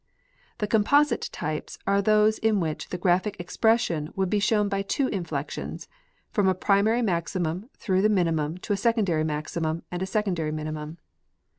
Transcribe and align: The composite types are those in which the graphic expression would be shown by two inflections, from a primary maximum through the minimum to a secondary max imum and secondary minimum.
The 0.57 0.65
composite 0.65 1.29
types 1.31 1.77
are 1.85 2.01
those 2.01 2.39
in 2.39 2.59
which 2.59 2.89
the 2.89 2.97
graphic 2.97 3.39
expression 3.39 4.11
would 4.15 4.31
be 4.31 4.39
shown 4.39 4.67
by 4.67 4.81
two 4.81 5.09
inflections, 5.09 5.87
from 6.31 6.47
a 6.47 6.55
primary 6.55 7.03
maximum 7.03 7.69
through 7.77 8.01
the 8.01 8.09
minimum 8.09 8.57
to 8.65 8.73
a 8.73 8.77
secondary 8.77 9.23
max 9.23 9.55
imum 9.55 9.83
and 9.91 10.09
secondary 10.09 10.51
minimum. 10.51 10.97